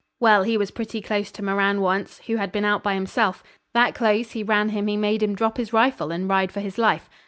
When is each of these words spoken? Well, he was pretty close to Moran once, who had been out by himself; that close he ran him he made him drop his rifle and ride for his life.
Well, 0.19 0.41
he 0.41 0.57
was 0.57 0.71
pretty 0.71 0.99
close 0.99 1.29
to 1.31 1.43
Moran 1.43 1.79
once, 1.79 2.21
who 2.25 2.37
had 2.37 2.51
been 2.51 2.65
out 2.65 2.81
by 2.81 2.95
himself; 2.95 3.43
that 3.75 3.93
close 3.93 4.31
he 4.31 4.41
ran 4.41 4.69
him 4.69 4.87
he 4.87 4.97
made 4.97 5.21
him 5.21 5.35
drop 5.35 5.57
his 5.57 5.73
rifle 5.73 6.11
and 6.11 6.27
ride 6.27 6.51
for 6.51 6.59
his 6.59 6.79
life. 6.79 7.07